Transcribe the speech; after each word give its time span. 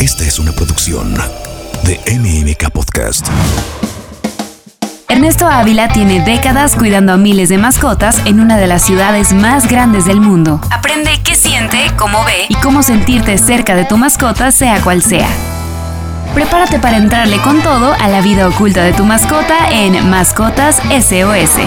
Esta 0.00 0.24
es 0.24 0.38
una 0.38 0.52
producción 0.52 1.14
de 1.84 2.00
MMK 2.18 2.70
Podcast. 2.70 3.28
Ernesto 5.08 5.46
Ávila 5.46 5.88
tiene 5.88 6.24
décadas 6.24 6.74
cuidando 6.74 7.12
a 7.12 7.18
miles 7.18 7.50
de 7.50 7.58
mascotas 7.58 8.18
en 8.24 8.40
una 8.40 8.56
de 8.56 8.66
las 8.66 8.80
ciudades 8.80 9.34
más 9.34 9.68
grandes 9.68 10.06
del 10.06 10.22
mundo. 10.22 10.58
Aprende 10.70 11.20
qué 11.22 11.34
siente, 11.34 11.78
cómo 11.98 12.24
ve 12.24 12.46
y 12.48 12.54
cómo 12.54 12.82
sentirte 12.82 13.36
cerca 13.36 13.74
de 13.74 13.84
tu 13.84 13.98
mascota 13.98 14.50
sea 14.52 14.80
cual 14.80 15.02
sea. 15.02 15.28
Prepárate 16.32 16.78
para 16.78 16.96
entrarle 16.96 17.36
con 17.42 17.60
todo 17.60 17.92
a 17.92 18.08
la 18.08 18.22
vida 18.22 18.48
oculta 18.48 18.82
de 18.82 18.94
tu 18.94 19.04
mascota 19.04 19.68
en 19.70 20.08
Mascotas 20.08 20.76
SOS. 20.88 21.58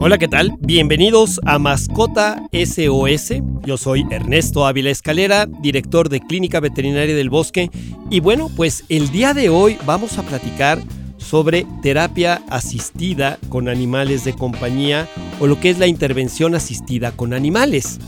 Hola, 0.00 0.16
¿qué 0.16 0.28
tal? 0.28 0.54
Bienvenidos 0.60 1.40
a 1.44 1.58
Mascota 1.58 2.48
SOS. 2.52 3.32
Yo 3.66 3.76
soy 3.76 4.06
Ernesto 4.12 4.64
Ávila 4.64 4.90
Escalera, 4.90 5.46
director 5.46 6.08
de 6.08 6.20
Clínica 6.20 6.60
Veterinaria 6.60 7.16
del 7.16 7.30
Bosque. 7.30 7.68
Y 8.08 8.20
bueno, 8.20 8.48
pues 8.54 8.84
el 8.88 9.10
día 9.10 9.34
de 9.34 9.48
hoy 9.48 9.76
vamos 9.84 10.16
a 10.16 10.22
platicar 10.22 10.80
sobre 11.16 11.66
terapia 11.82 12.44
asistida 12.48 13.40
con 13.48 13.68
animales 13.68 14.22
de 14.22 14.34
compañía 14.34 15.08
o 15.40 15.48
lo 15.48 15.58
que 15.58 15.70
es 15.70 15.80
la 15.80 15.88
intervención 15.88 16.54
asistida 16.54 17.10
con 17.10 17.34
animales. 17.34 17.98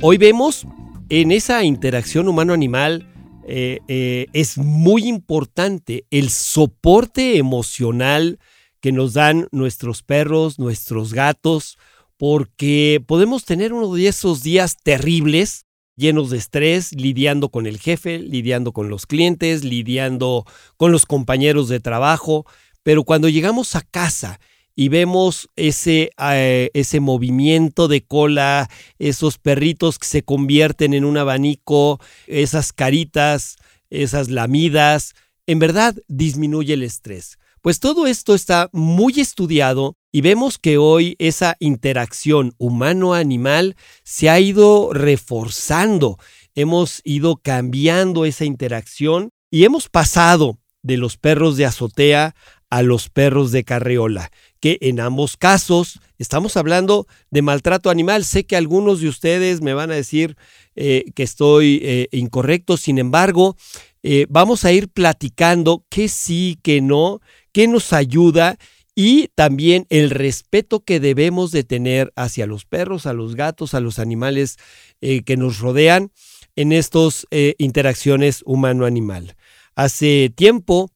Hoy 0.00 0.18
vemos 0.18 0.68
en 1.08 1.32
esa 1.32 1.64
interacción 1.64 2.28
humano-animal 2.28 3.08
eh, 3.52 3.80
eh, 3.88 4.28
es 4.32 4.56
muy 4.56 5.08
importante 5.08 6.04
el 6.12 6.30
soporte 6.30 7.38
emocional 7.38 8.38
que 8.80 8.92
nos 8.92 9.12
dan 9.12 9.48
nuestros 9.52 10.02
perros, 10.02 10.58
nuestros 10.58 11.12
gatos, 11.12 11.78
porque 12.16 13.02
podemos 13.06 13.44
tener 13.44 13.72
uno 13.72 13.94
de 13.94 14.08
esos 14.08 14.42
días 14.42 14.76
terribles, 14.82 15.64
llenos 15.96 16.30
de 16.30 16.38
estrés, 16.38 16.92
lidiando 16.92 17.50
con 17.50 17.66
el 17.66 17.78
jefe, 17.78 18.18
lidiando 18.18 18.72
con 18.72 18.88
los 18.88 19.06
clientes, 19.06 19.64
lidiando 19.64 20.44
con 20.76 20.92
los 20.92 21.06
compañeros 21.06 21.68
de 21.68 21.80
trabajo, 21.80 22.46
pero 22.82 23.04
cuando 23.04 23.28
llegamos 23.28 23.76
a 23.76 23.82
casa 23.82 24.40
y 24.74 24.88
vemos 24.88 25.48
ese, 25.56 26.10
eh, 26.18 26.70
ese 26.72 27.00
movimiento 27.00 27.88
de 27.88 28.02
cola, 28.02 28.70
esos 28.98 29.36
perritos 29.36 29.98
que 29.98 30.06
se 30.06 30.22
convierten 30.22 30.94
en 30.94 31.04
un 31.04 31.18
abanico, 31.18 32.00
esas 32.26 32.72
caritas, 32.72 33.56
esas 33.90 34.30
lamidas, 34.30 35.14
en 35.46 35.58
verdad 35.58 35.96
disminuye 36.08 36.74
el 36.74 36.82
estrés. 36.82 37.39
Pues 37.62 37.78
todo 37.78 38.06
esto 38.06 38.34
está 38.34 38.70
muy 38.72 39.20
estudiado 39.20 39.98
y 40.10 40.22
vemos 40.22 40.58
que 40.58 40.78
hoy 40.78 41.14
esa 41.18 41.56
interacción 41.60 42.54
humano-animal 42.56 43.76
se 44.02 44.30
ha 44.30 44.40
ido 44.40 44.94
reforzando. 44.94 46.16
Hemos 46.54 47.02
ido 47.04 47.36
cambiando 47.36 48.24
esa 48.24 48.46
interacción 48.46 49.28
y 49.50 49.64
hemos 49.64 49.90
pasado 49.90 50.58
de 50.82 50.96
los 50.96 51.18
perros 51.18 51.58
de 51.58 51.66
azotea 51.66 52.34
a 52.70 52.80
los 52.82 53.10
perros 53.10 53.52
de 53.52 53.64
carreola 53.64 54.30
que 54.60 54.78
en 54.82 55.00
ambos 55.00 55.36
casos 55.36 56.00
estamos 56.18 56.56
hablando 56.56 57.06
de 57.30 57.42
maltrato 57.42 57.90
animal. 57.90 58.24
Sé 58.24 58.44
que 58.44 58.56
algunos 58.56 59.00
de 59.00 59.08
ustedes 59.08 59.62
me 59.62 59.74
van 59.74 59.90
a 59.90 59.94
decir 59.94 60.36
eh, 60.76 61.06
que 61.14 61.22
estoy 61.22 61.80
eh, 61.82 62.08
incorrecto, 62.12 62.76
sin 62.76 62.98
embargo, 62.98 63.56
eh, 64.02 64.26
vamos 64.28 64.64
a 64.64 64.72
ir 64.72 64.88
platicando 64.88 65.84
qué 65.88 66.08
sí, 66.08 66.58
qué 66.62 66.80
no, 66.80 67.20
qué 67.52 67.68
nos 67.68 67.92
ayuda 67.92 68.56
y 68.94 69.28
también 69.34 69.86
el 69.88 70.10
respeto 70.10 70.80
que 70.80 71.00
debemos 71.00 71.52
de 71.52 71.64
tener 71.64 72.12
hacia 72.16 72.46
los 72.46 72.64
perros, 72.64 73.06
a 73.06 73.12
los 73.12 73.34
gatos, 73.34 73.74
a 73.74 73.80
los 73.80 73.98
animales 73.98 74.56
que 75.00 75.36
nos 75.38 75.60
rodean 75.60 76.10
en 76.56 76.72
estas 76.72 77.26
interacciones 77.58 78.42
humano-animal. 78.44 79.36
Hace 79.74 80.30
tiempo 80.34 80.90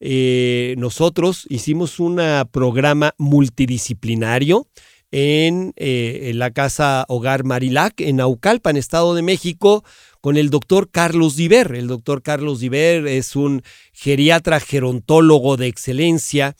eh, 0.00 0.74
nosotros 0.78 1.46
hicimos 1.50 2.00
un 2.00 2.20
programa 2.50 3.14
multidisciplinario 3.18 4.66
en, 5.10 5.74
eh, 5.76 6.30
en, 6.30 6.38
la 6.38 6.52
Casa 6.52 7.04
Hogar 7.08 7.44
Marilac, 7.44 8.00
en 8.00 8.16
Naucalpan, 8.16 8.78
Estado 8.78 9.14
de 9.14 9.22
México, 9.22 9.84
con 10.20 10.36
el 10.36 10.50
doctor 10.50 10.90
Carlos 10.90 11.36
Diver. 11.36 11.74
El 11.74 11.88
doctor 11.88 12.22
Carlos 12.22 12.60
Diver 12.60 13.06
es 13.06 13.36
un 13.36 13.62
geriatra 13.92 14.60
gerontólogo 14.60 15.56
de 15.56 15.66
excelencia 15.66 16.56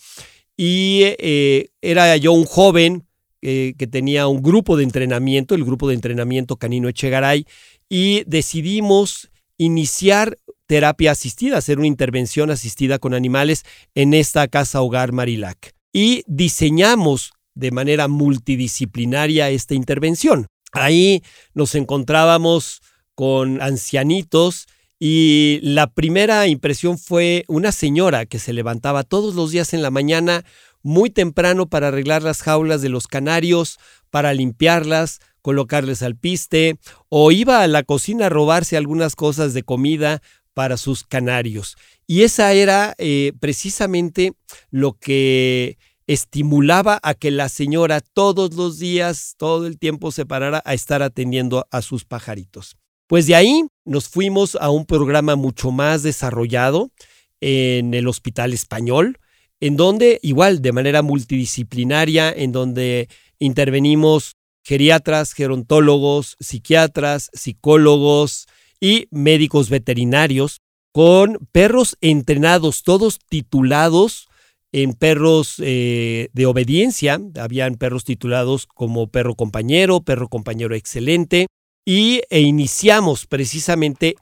y 0.57 1.03
eh, 1.19 1.71
era 1.81 2.17
yo 2.17 2.33
un 2.33 2.45
joven 2.45 3.07
que 3.43 3.89
tenía 3.91 4.27
un 4.27 4.43
grupo 4.43 4.77
de 4.77 4.85
entrenamiento, 4.85 5.55
el 5.55 5.65
grupo 5.65 5.89
de 5.89 5.95
entrenamiento 5.95 6.57
Canino 6.57 6.91
Echegaray, 6.91 7.47
y 7.89 8.23
decidimos 8.27 9.31
iniciar 9.57 10.37
terapia 10.67 11.11
asistida, 11.11 11.59
hacer 11.59 11.79
una 11.79 11.89
intervención 11.89 12.51
asistida 12.51 13.01
con 13.01 13.13
animales 13.13 13.65
en 13.97 14.15
esta 14.15 14.47
casa 14.47 14.81
hogar 14.83 15.13
Marilac. 15.13 15.75
Y 15.93 16.23
diseñamos 16.29 17.33
de 17.55 17.73
manera 17.73 18.07
multidisciplinaria 18.07 19.51
esta 19.51 19.75
intervención. 19.75 20.47
Ahí 20.73 21.25
nos 21.55 21.75
encontrábamos 21.75 22.83
con 23.21 23.61
ancianitos 23.61 24.67
y 24.99 25.61
la 25.63 25.89
primera 25.89 26.47
impresión 26.47 26.97
fue 26.97 27.45
una 27.49 27.71
señora 27.71 28.25
que 28.25 28.39
se 28.39 28.55
levantaba 28.55 29.03
todos 29.03 29.35
los 29.35 29.51
días 29.51 29.75
en 29.75 29.83
la 29.83 29.91
mañana 29.91 30.43
muy 30.83 31.11
temprano 31.11 31.69
para 31.69 31.89
arreglar 31.89 32.23
las 32.23 32.41
jaulas 32.41 32.81
de 32.81 32.89
los 32.89 33.07
canarios, 33.07 33.79
para 34.09 34.33
limpiarlas, 34.33 35.21
colocarles 35.43 36.01
al 36.01 36.17
piste, 36.17 36.79
o 37.11 37.31
iba 37.31 37.61
a 37.61 37.67
la 37.67 37.83
cocina 37.83 38.25
a 38.25 38.29
robarse 38.31 38.79
algunas 38.79 39.17
cosas 39.17 39.53
de 39.53 39.65
comida 39.65 40.23
para 40.55 40.79
sus 40.79 41.05
canarios. 41.05 41.77
Y 42.07 42.23
esa 42.23 42.55
era 42.55 42.95
eh, 42.97 43.35
precisamente 43.39 44.33
lo 44.71 44.95
que 44.95 45.77
estimulaba 46.07 46.99
a 47.03 47.13
que 47.13 47.31
la 47.31 47.51
señora 47.51 48.01
todos 48.01 48.55
los 48.55 48.79
días, 48.79 49.35
todo 49.37 49.67
el 49.67 49.79
tiempo 49.79 50.11
se 50.11 50.25
parara 50.25 50.63
a 50.65 50.73
estar 50.73 51.03
atendiendo 51.03 51.69
a 51.71 51.83
sus 51.83 52.07
pajaritos. 52.07 52.80
Pues 53.11 53.27
de 53.27 53.35
ahí 53.35 53.65
nos 53.85 54.09
fuimos 54.09 54.55
a 54.55 54.71
un 54.71 54.87
programa 54.87 55.35
mucho 55.35 55.73
más 55.73 56.05
desarrollado 56.05 56.93
en 57.41 57.93
el 57.93 58.07
Hospital 58.07 58.53
Español, 58.53 59.19
en 59.59 59.75
donde 59.75 60.21
igual 60.23 60.63
de 60.63 60.71
manera 60.71 61.03
multidisciplinaria, 61.03 62.31
en 62.31 62.53
donde 62.53 63.09
intervenimos 63.41 64.37
geriatras, 64.63 65.33
gerontólogos, 65.33 66.37
psiquiatras, 66.39 67.31
psicólogos, 67.33 68.47
y 68.81 69.09
médicos 69.11 69.71
veterinarios 69.71 70.61
con 70.93 71.37
perros 71.51 71.97
entrenados, 72.01 72.85
todos 72.85 73.19
titulados 73.29 74.29
en 74.71 74.93
perros 74.93 75.57
eh, 75.59 76.29
de 76.33 76.47
obediencia. 76.47 77.21
Habían 77.41 77.75
perros 77.75 78.05
titulados 78.05 78.67
como 78.69 79.09
perro 79.09 79.35
compañero, 79.35 80.01
perro 80.01 80.29
compañero 80.29 80.77
excelente. 80.77 81.49
Y 81.85 82.23
e 82.31 82.41
iniciamos 82.41 83.27
precisamente 83.27 84.17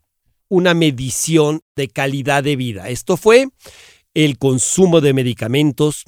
una 0.48 0.74
medición 0.74 1.60
de 1.76 1.88
calidad 1.88 2.42
de 2.42 2.56
vida. 2.56 2.88
Esto 2.88 3.16
fue 3.16 3.48
el 4.14 4.38
consumo 4.38 5.00
de 5.00 5.12
medicamentos, 5.12 6.04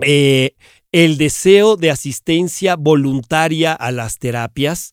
eh, 0.00 0.54
el 0.90 1.18
deseo 1.18 1.76
de 1.76 1.90
asistencia 1.90 2.76
voluntaria 2.76 3.72
a 3.72 3.92
las 3.92 4.18
terapias 4.18 4.92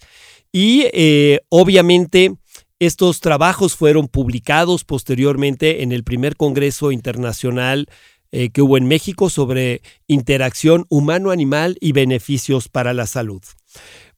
y 0.51 0.85
eh, 0.93 1.39
obviamente 1.49 2.33
estos 2.79 3.19
trabajos 3.19 3.75
fueron 3.75 4.07
publicados 4.07 4.85
posteriormente 4.85 5.83
en 5.83 5.91
el 5.91 6.03
primer 6.03 6.37
Congreso 6.37 6.91
Internacional 6.91 7.87
eh, 8.31 8.49
que 8.51 8.61
hubo 8.61 8.77
en 8.77 8.87
México 8.87 9.29
sobre 9.29 9.81
interacción 10.07 10.85
humano-animal 10.89 11.77
y 11.81 11.91
beneficios 11.91 12.69
para 12.69 12.93
la 12.93 13.07
salud. 13.07 13.41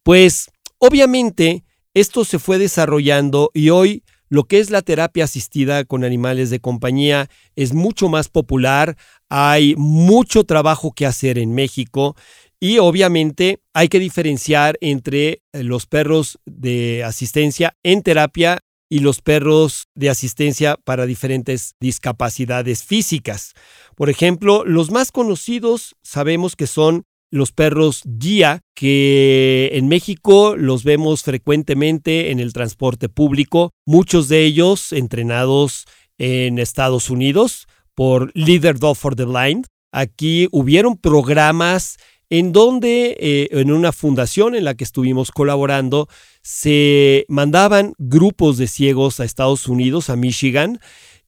Pues 0.03 0.51
obviamente 0.81 1.63
esto 1.93 2.25
se 2.25 2.39
fue 2.39 2.57
desarrollando 2.57 3.51
y 3.53 3.69
hoy 3.69 4.03
lo 4.29 4.45
que 4.45 4.59
es 4.59 4.69
la 4.69 4.81
terapia 4.81 5.25
asistida 5.25 5.83
con 5.85 6.03
animales 6.03 6.49
de 6.49 6.59
compañía 6.59 7.29
es 7.55 7.73
mucho 7.73 8.09
más 8.09 8.29
popular, 8.29 8.97
hay 9.29 9.75
mucho 9.77 10.45
trabajo 10.45 10.93
que 10.93 11.05
hacer 11.05 11.37
en 11.37 11.53
México 11.53 12.15
y 12.59 12.79
obviamente 12.79 13.59
hay 13.73 13.89
que 13.89 13.99
diferenciar 13.99 14.77
entre 14.81 15.43
eh, 15.51 15.63
los 15.63 15.85
perros 15.85 16.39
de 16.45 17.03
asistencia 17.03 17.75
en 17.83 18.03
terapia 18.03 18.59
y 18.89 18.99
los 18.99 19.21
perros 19.21 19.87
de 19.95 20.09
asistencia 20.09 20.77
para 20.83 21.05
diferentes 21.05 21.75
discapacidades 21.79 22.83
físicas. 22.83 23.53
Por 23.95 24.09
ejemplo, 24.09 24.63
los 24.65 24.91
más 24.91 25.11
conocidos 25.11 25.95
sabemos 26.03 26.55
que 26.55 26.67
son 26.67 27.05
los 27.31 27.51
perros 27.51 28.01
guía, 28.05 28.61
que 28.75 29.71
en 29.73 29.87
México 29.87 30.55
los 30.57 30.83
vemos 30.83 31.23
frecuentemente 31.23 32.31
en 32.31 32.39
el 32.39 32.53
transporte 32.53 33.09
público, 33.09 33.71
muchos 33.85 34.27
de 34.27 34.43
ellos 34.43 34.91
entrenados 34.91 35.85
en 36.17 36.59
Estados 36.59 37.09
Unidos 37.09 37.67
por 37.95 38.31
Leader 38.35 38.77
Dog 38.77 38.97
for 38.97 39.15
the 39.15 39.25
Blind. 39.25 39.65
Aquí 39.91 40.47
hubieron 40.51 40.97
programas 40.97 41.97
en 42.29 42.53
donde 42.53 43.17
eh, 43.19 43.49
en 43.51 43.71
una 43.71 43.91
fundación 43.91 44.55
en 44.55 44.63
la 44.63 44.75
que 44.75 44.85
estuvimos 44.85 45.31
colaborando 45.31 46.07
se 46.41 47.25
mandaban 47.27 47.93
grupos 47.97 48.57
de 48.57 48.67
ciegos 48.67 49.19
a 49.19 49.25
Estados 49.25 49.67
Unidos, 49.67 50.09
a 50.09 50.15
Michigan, 50.15 50.79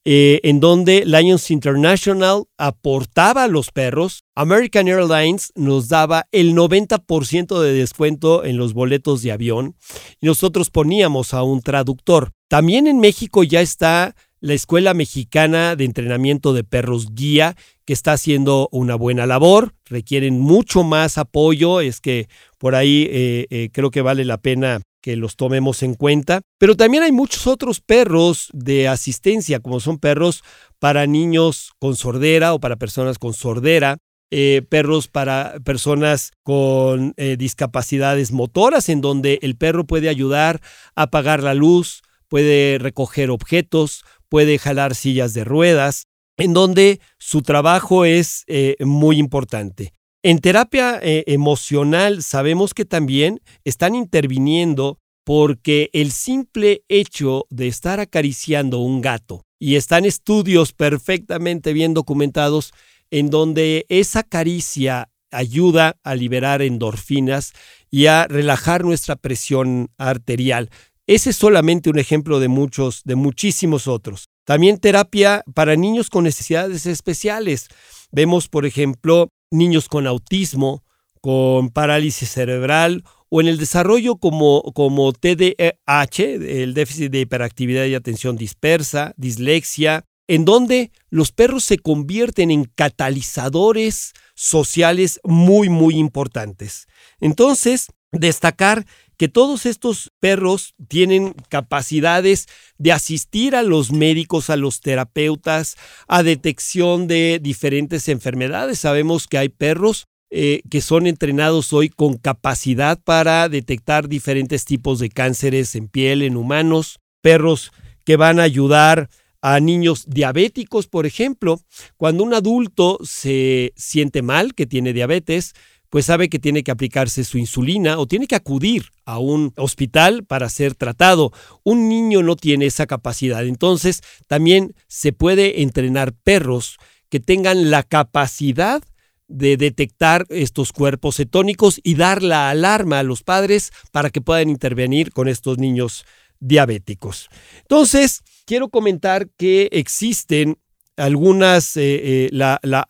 eh, 0.04 0.40
en 0.44 0.60
donde 0.60 1.04
Lions 1.06 1.50
International 1.50 2.44
aportaba 2.58 3.44
a 3.44 3.48
los 3.48 3.70
perros. 3.70 4.24
American 4.34 4.86
Airlines 4.86 5.52
nos 5.54 5.88
daba 5.88 6.26
el 6.30 6.54
90% 6.54 7.60
de 7.60 7.72
descuento 7.72 8.44
en 8.44 8.56
los 8.58 8.74
boletos 8.74 9.22
de 9.22 9.32
avión 9.32 9.76
y 10.20 10.26
nosotros 10.26 10.70
poníamos 10.70 11.32
a 11.32 11.42
un 11.42 11.62
traductor. 11.62 12.32
También 12.48 12.86
en 12.86 13.00
México 13.00 13.42
ya 13.44 13.60
está 13.60 14.14
la 14.40 14.52
Escuela 14.52 14.92
Mexicana 14.92 15.74
de 15.74 15.86
Entrenamiento 15.86 16.52
de 16.52 16.64
Perros 16.64 17.14
Guía, 17.14 17.56
que 17.86 17.94
está 17.94 18.12
haciendo 18.12 18.68
una 18.72 18.94
buena 18.94 19.24
labor, 19.24 19.72
requieren 19.86 20.38
mucho 20.38 20.84
más 20.84 21.16
apoyo, 21.16 21.80
es 21.80 22.02
que 22.02 22.28
por 22.58 22.74
ahí 22.74 23.08
eh, 23.10 23.46
eh, 23.48 23.70
creo 23.72 23.90
que 23.90 24.02
vale 24.02 24.26
la 24.26 24.36
pena 24.36 24.82
que 25.04 25.16
los 25.16 25.36
tomemos 25.36 25.82
en 25.82 25.92
cuenta. 25.92 26.40
Pero 26.58 26.76
también 26.76 27.02
hay 27.02 27.12
muchos 27.12 27.46
otros 27.46 27.82
perros 27.82 28.48
de 28.54 28.88
asistencia, 28.88 29.60
como 29.60 29.78
son 29.78 29.98
perros 29.98 30.42
para 30.78 31.06
niños 31.06 31.72
con 31.78 31.94
sordera 31.94 32.54
o 32.54 32.58
para 32.58 32.76
personas 32.76 33.18
con 33.18 33.34
sordera, 33.34 33.98
eh, 34.30 34.62
perros 34.66 35.08
para 35.08 35.56
personas 35.62 36.32
con 36.42 37.12
eh, 37.18 37.36
discapacidades 37.36 38.32
motoras, 38.32 38.88
en 38.88 39.02
donde 39.02 39.40
el 39.42 39.58
perro 39.58 39.84
puede 39.84 40.08
ayudar 40.08 40.62
a 40.96 41.02
apagar 41.02 41.42
la 41.42 41.52
luz, 41.52 42.00
puede 42.28 42.78
recoger 42.78 43.28
objetos, 43.28 44.06
puede 44.30 44.58
jalar 44.58 44.94
sillas 44.94 45.34
de 45.34 45.44
ruedas, 45.44 46.06
en 46.38 46.54
donde 46.54 46.98
su 47.18 47.42
trabajo 47.42 48.06
es 48.06 48.44
eh, 48.46 48.76
muy 48.80 49.18
importante. 49.18 49.92
En 50.26 50.38
terapia 50.38 50.98
eh, 51.02 51.22
emocional 51.26 52.22
sabemos 52.22 52.72
que 52.72 52.86
también 52.86 53.42
están 53.62 53.94
interviniendo 53.94 54.98
porque 55.22 55.90
el 55.92 56.12
simple 56.12 56.82
hecho 56.88 57.44
de 57.50 57.68
estar 57.68 58.00
acariciando 58.00 58.78
un 58.78 59.02
gato, 59.02 59.42
y 59.60 59.76
están 59.76 60.06
estudios 60.06 60.72
perfectamente 60.72 61.74
bien 61.74 61.92
documentados 61.92 62.72
en 63.10 63.28
donde 63.28 63.84
esa 63.90 64.22
caricia 64.22 65.10
ayuda 65.30 65.98
a 66.02 66.14
liberar 66.14 66.62
endorfinas 66.62 67.52
y 67.90 68.06
a 68.06 68.26
relajar 68.26 68.82
nuestra 68.82 69.16
presión 69.16 69.90
arterial. 69.98 70.70
Ese 71.06 71.30
es 71.30 71.36
solamente 71.36 71.90
un 71.90 71.98
ejemplo 71.98 72.40
de 72.40 72.48
muchos, 72.48 73.02
de 73.04 73.14
muchísimos 73.14 73.88
otros. 73.88 74.24
También 74.46 74.78
terapia 74.78 75.44
para 75.52 75.76
niños 75.76 76.08
con 76.08 76.24
necesidades 76.24 76.86
especiales. 76.86 77.68
Vemos, 78.10 78.48
por 78.48 78.64
ejemplo, 78.64 79.28
niños 79.54 79.88
con 79.88 80.06
autismo, 80.06 80.84
con 81.20 81.70
parálisis 81.70 82.28
cerebral 82.28 83.04
o 83.30 83.40
en 83.40 83.48
el 83.48 83.58
desarrollo 83.58 84.16
como, 84.16 84.62
como 84.74 85.12
TDAH, 85.12 86.18
el 86.22 86.74
déficit 86.74 87.10
de 87.10 87.20
hiperactividad 87.20 87.86
y 87.86 87.94
atención 87.94 88.36
dispersa, 88.36 89.14
dislexia, 89.16 90.04
en 90.28 90.44
donde 90.44 90.90
los 91.10 91.32
perros 91.32 91.64
se 91.64 91.78
convierten 91.78 92.50
en 92.50 92.64
catalizadores 92.64 94.12
sociales 94.34 95.20
muy, 95.24 95.68
muy 95.68 95.96
importantes. 95.96 96.86
Entonces, 97.20 97.88
destacar 98.12 98.86
que 99.16 99.28
todos 99.28 99.66
estos 99.66 100.10
perros 100.20 100.74
tienen 100.88 101.34
capacidades 101.48 102.46
de 102.78 102.92
asistir 102.92 103.56
a 103.56 103.62
los 103.62 103.92
médicos, 103.92 104.50
a 104.50 104.56
los 104.56 104.80
terapeutas, 104.80 105.76
a 106.08 106.22
detección 106.22 107.06
de 107.06 107.38
diferentes 107.42 108.08
enfermedades. 108.08 108.78
Sabemos 108.78 109.26
que 109.26 109.38
hay 109.38 109.48
perros 109.48 110.06
eh, 110.30 110.62
que 110.68 110.80
son 110.80 111.06
entrenados 111.06 111.72
hoy 111.72 111.88
con 111.88 112.16
capacidad 112.16 113.00
para 113.02 113.48
detectar 113.48 114.08
diferentes 114.08 114.64
tipos 114.64 114.98
de 114.98 115.08
cánceres 115.08 115.76
en 115.76 115.86
piel 115.86 116.22
en 116.22 116.36
humanos, 116.36 116.98
perros 117.20 117.70
que 118.04 118.16
van 118.16 118.40
a 118.40 118.42
ayudar 118.42 119.08
a 119.42 119.60
niños 119.60 120.06
diabéticos, 120.08 120.86
por 120.86 121.04
ejemplo, 121.04 121.60
cuando 121.98 122.24
un 122.24 122.32
adulto 122.32 122.98
se 123.04 123.74
siente 123.76 124.22
mal, 124.22 124.54
que 124.54 124.64
tiene 124.66 124.94
diabetes, 124.94 125.52
pues 125.94 126.06
sabe 126.06 126.28
que 126.28 126.40
tiene 126.40 126.64
que 126.64 126.72
aplicarse 126.72 127.22
su 127.22 127.38
insulina 127.38 128.00
o 128.00 128.08
tiene 128.08 128.26
que 128.26 128.34
acudir 128.34 128.86
a 129.04 129.20
un 129.20 129.52
hospital 129.56 130.24
para 130.24 130.48
ser 130.48 130.74
tratado. 130.74 131.30
Un 131.62 131.88
niño 131.88 132.24
no 132.24 132.34
tiene 132.34 132.66
esa 132.66 132.88
capacidad. 132.88 133.46
Entonces, 133.46 134.00
también 134.26 134.74
se 134.88 135.12
puede 135.12 135.62
entrenar 135.62 136.12
perros 136.12 136.78
que 137.10 137.20
tengan 137.20 137.70
la 137.70 137.84
capacidad 137.84 138.82
de 139.28 139.56
detectar 139.56 140.26
estos 140.30 140.72
cuerpos 140.72 141.18
cetónicos 141.18 141.80
y 141.84 141.94
dar 141.94 142.24
la 142.24 142.50
alarma 142.50 142.98
a 142.98 143.04
los 143.04 143.22
padres 143.22 143.70
para 143.92 144.10
que 144.10 144.20
puedan 144.20 144.50
intervenir 144.50 145.12
con 145.12 145.28
estos 145.28 145.58
niños 145.58 146.06
diabéticos. 146.40 147.28
Entonces, 147.60 148.22
quiero 148.46 148.68
comentar 148.68 149.28
que 149.36 149.68
existen 149.70 150.58
algunas, 150.96 151.76
eh, 151.76 152.00
eh, 152.02 152.28
la, 152.32 152.58
la 152.64 152.84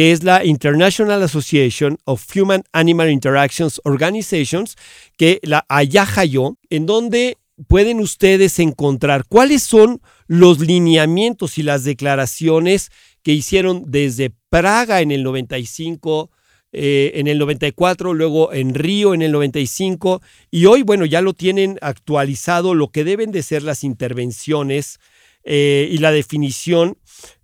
que 0.00 0.12
es 0.12 0.24
la 0.24 0.46
International 0.46 1.22
Association 1.22 1.98
of 2.06 2.24
Human 2.34 2.62
Animal 2.72 3.10
Interactions 3.10 3.82
Organizations, 3.84 4.78
que 5.18 5.40
la 5.42 5.66
Ayahayo, 5.68 6.56
en 6.70 6.86
donde 6.86 7.36
pueden 7.68 8.00
ustedes 8.00 8.58
encontrar 8.60 9.26
cuáles 9.28 9.62
son 9.62 10.00
los 10.26 10.58
lineamientos 10.58 11.58
y 11.58 11.62
las 11.62 11.84
declaraciones 11.84 12.90
que 13.22 13.32
hicieron 13.32 13.84
desde 13.88 14.32
Praga 14.48 15.02
en 15.02 15.10
el 15.10 15.22
95, 15.22 16.30
eh, 16.72 17.12
en 17.16 17.26
el 17.26 17.38
94, 17.38 18.14
luego 18.14 18.54
en 18.54 18.72
Río 18.72 19.12
en 19.12 19.20
el 19.20 19.32
95, 19.32 20.22
y 20.50 20.64
hoy, 20.64 20.82
bueno, 20.82 21.04
ya 21.04 21.20
lo 21.20 21.34
tienen 21.34 21.78
actualizado 21.82 22.74
lo 22.74 22.88
que 22.88 23.04
deben 23.04 23.32
de 23.32 23.42
ser 23.42 23.62
las 23.62 23.84
intervenciones 23.84 24.98
eh, 25.44 25.90
y 25.92 25.98
la 25.98 26.10
definición 26.10 26.96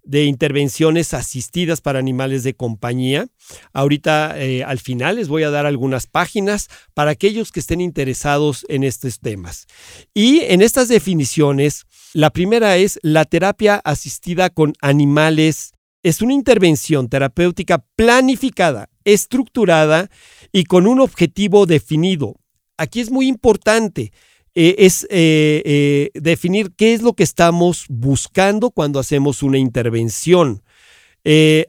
de 0.02 0.24
intervenciones 0.24 1.14
asistidas 1.14 1.80
para 1.80 1.98
animales 1.98 2.44
de 2.44 2.54
compañía. 2.54 3.26
Ahorita 3.72 4.34
eh, 4.38 4.62
al 4.64 4.78
final 4.78 5.16
les 5.16 5.28
voy 5.28 5.42
a 5.42 5.50
dar 5.50 5.66
algunas 5.66 6.06
páginas 6.06 6.68
para 6.94 7.10
aquellos 7.10 7.52
que 7.52 7.60
estén 7.60 7.80
interesados 7.80 8.64
en 8.68 8.84
estos 8.84 9.20
temas. 9.20 9.66
Y 10.14 10.40
en 10.42 10.62
estas 10.62 10.88
definiciones, 10.88 11.84
la 12.12 12.30
primera 12.30 12.76
es 12.76 12.98
la 13.02 13.24
terapia 13.24 13.80
asistida 13.84 14.50
con 14.50 14.74
animales. 14.80 15.72
Es 16.02 16.22
una 16.22 16.34
intervención 16.34 17.08
terapéutica 17.08 17.84
planificada, 17.96 18.88
estructurada 19.04 20.08
y 20.52 20.64
con 20.64 20.86
un 20.86 21.00
objetivo 21.00 21.66
definido. 21.66 22.36
Aquí 22.78 23.00
es 23.00 23.10
muy 23.10 23.26
importante 23.26 24.12
eh, 24.58 24.86
es 24.86 25.06
eh, 25.10 25.60
eh, 25.66 26.10
definir 26.14 26.72
qué 26.74 26.94
es 26.94 27.02
lo 27.02 27.12
que 27.12 27.24
estamos 27.24 27.84
buscando 27.90 28.70
cuando 28.70 28.98
hacemos 28.98 29.42
una 29.42 29.58
intervención. 29.58 30.62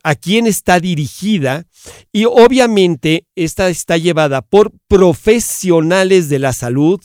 a 0.03 0.15
quién 0.15 0.45
está 0.45 0.79
dirigida 0.79 1.65
y 2.13 2.25
obviamente 2.25 3.25
esta 3.35 3.69
está 3.69 3.97
llevada 3.97 4.43
por 4.43 4.71
profesionales 4.88 6.29
de 6.29 6.38
la 6.38 6.53
salud, 6.53 7.00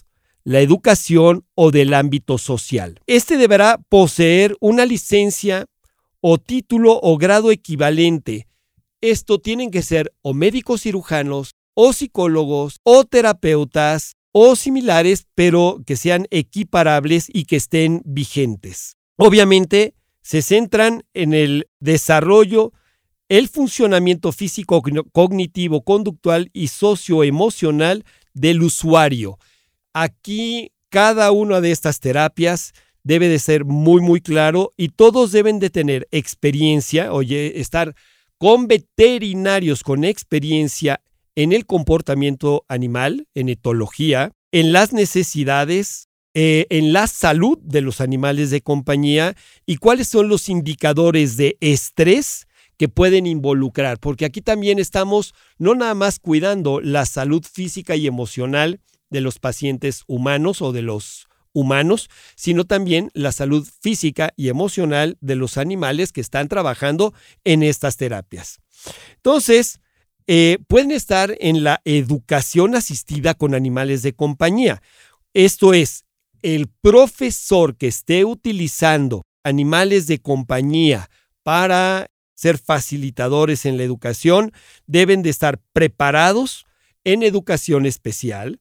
la 0.45 0.61
educación 0.61 1.45
o 1.55 1.71
del 1.71 1.95
ámbito 1.95 2.37
social. 2.37 3.01
Este 3.07 3.39
deberá 3.39 3.79
poseer 3.89 4.55
una 4.61 4.85
licencia 4.85 5.65
o 6.21 6.37
título 6.37 7.01
o 7.03 7.17
grado 7.17 7.51
equivalente. 7.51 8.47
Esto 9.01 9.39
tienen 9.41 9.71
que 9.71 9.81
ser 9.81 10.13
o 10.21 10.35
médicos 10.35 10.83
cirujanos 10.83 11.55
o 11.75 11.95
psicólogos 11.95 12.81
o 12.85 13.05
terapeutas 13.05 14.15
o 14.33 14.57
similares, 14.57 15.27
pero 15.35 15.83
que 15.87 15.97
sean 15.97 16.27
equiparables 16.31 17.29
y 17.33 17.45
que 17.45 17.57
estén 17.57 18.03
vigentes. 18.05 18.97
Obviamente, 19.17 19.95
se 20.23 20.43
centran 20.43 21.05
en 21.15 21.35
el 21.35 21.69
desarrollo, 21.81 22.73
el 23.29 23.49
funcionamiento 23.49 24.33
físico, 24.33 24.83
cognitivo, 25.13 25.83
conductual 25.83 26.51
y 26.53 26.69
socioemocional 26.69 28.05
del 28.35 28.63
usuario. 28.63 29.39
Aquí, 29.93 30.73
cada 30.89 31.31
una 31.33 31.61
de 31.61 31.71
estas 31.71 32.01
terapias 32.01 32.73
debe 33.05 33.29
de 33.29 33.39
ser 33.39 33.65
muy, 33.65 34.01
muy 34.01 34.21
claro 34.21 34.73
y 34.77 34.89
todos 34.89 35.33
deben 35.33 35.59
de 35.59 35.71
tener 35.71 36.09
experiencia, 36.11 37.13
oye, 37.13 37.61
estar 37.61 37.95
con 38.39 38.67
veterinarios 38.67 39.83
con 39.83 40.05
experiencia 40.05 41.01
en 41.37 41.53
el 41.53 41.67
comportamiento 41.67 42.65
animal, 42.69 43.27
en 43.35 43.49
etología, 43.49 44.33
en 44.51 44.73
las 44.73 44.93
necesidades, 44.93 46.09
eh, 46.35 46.67
en 46.71 46.93
la 46.93 47.07
salud 47.07 47.59
de 47.63 47.81
los 47.81 48.01
animales 48.01 48.51
de 48.51 48.61
compañía 48.63 49.35
y 49.67 49.77
cuáles 49.77 50.09
son 50.09 50.29
los 50.29 50.49
indicadores 50.49 51.37
de 51.37 51.57
estrés 51.61 52.47
que 52.79 52.89
pueden 52.89 53.27
involucrar, 53.27 53.99
porque 53.99 54.25
aquí 54.25 54.41
también 54.41 54.79
estamos 54.79 55.35
no 55.59 55.75
nada 55.75 55.95
más 55.95 56.19
cuidando 56.19 56.81
la 56.81 57.07
salud 57.07 57.45
física 57.45 57.97
y 57.97 58.07
emocional 58.07 58.81
de 59.11 59.21
los 59.21 59.39
pacientes 59.39 60.05
humanos 60.07 60.63
o 60.63 60.73
de 60.73 60.83
los 60.83 61.29
humanos, 61.53 62.09
sino 62.35 62.65
también 62.65 63.11
la 63.15 63.31
salud 63.31 63.69
física 63.81 64.33
y 64.37 64.49
emocional 64.49 65.19
de 65.21 65.37
los 65.37 65.59
animales 65.59 66.13
que 66.13 66.23
están 66.23 66.49
trabajando 66.49 67.13
en 67.45 67.63
estas 67.63 67.97
terapias. 67.97 68.59
Entonces, 69.17 69.81
eh, 70.27 70.59
pueden 70.69 70.91
estar 70.91 71.37
en 71.41 71.65
la 71.65 71.81
educación 71.85 72.75
asistida 72.75 73.35
con 73.35 73.55
animales 73.55 74.03
de 74.03 74.15
compañía. 74.15 74.83
Esto 75.35 75.75
es, 75.75 76.05
el 76.43 76.69
profesor 76.69 77.77
que 77.77 77.89
esté 77.89 78.25
utilizando 78.25 79.23
animales 79.45 80.07
de 80.07 80.21
compañía 80.21 81.09
para 81.43 82.07
ser 82.35 82.59
facilitadores 82.59 83.67
en 83.67 83.77
la 83.77 83.85
educación 83.85 84.53
deben 84.87 85.23
de 85.23 85.31
estar 85.31 85.61
preparados 85.73 86.67
en 87.05 87.23
educación 87.23 87.87
especial, 87.87 88.61